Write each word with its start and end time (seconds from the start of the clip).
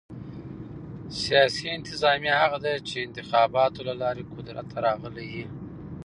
سیاسي 1.21 1.65
انتظامیه 1.77 2.35
هغه 2.43 2.57
ده، 2.65 2.73
چي 2.87 2.97
انتخاباتو 3.07 3.81
له 3.87 3.93
لاري 4.01 4.23
قدرت 4.33 4.65
ته 4.71 4.77
راغلي 4.85 5.25
يي. 5.35 5.45